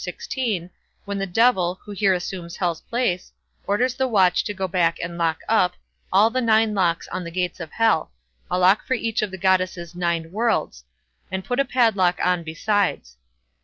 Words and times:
xvi, 0.03 0.67
when 1.05 1.19
the 1.19 1.27
Devil, 1.27 1.79
who 1.83 1.91
here 1.91 2.15
assumes 2.15 2.55
Hel's 2.57 2.81
place, 2.81 3.31
orders 3.67 3.93
the 3.93 4.07
watch 4.07 4.43
to 4.45 4.51
go 4.55 4.67
back 4.67 4.97
and 4.99 5.15
lock 5.15 5.41
up 5.47 5.75
all 6.11 6.31
the 6.31 6.41
nine 6.41 6.73
locks 6.73 7.07
on 7.09 7.23
the 7.23 7.29
gates 7.29 7.59
of 7.59 7.73
Hell 7.73 8.11
—a 8.49 8.57
lock 8.57 8.83
for 8.83 8.95
each 8.95 9.21
of 9.21 9.29
the 9.29 9.37
goddesses 9.37 9.93
nine 9.93 10.31
worlds—and 10.31 11.43
to 11.43 11.47
put 11.47 11.59
a 11.59 11.65
padlock 11.65 12.17
on 12.19 12.41
besides. 12.41 13.17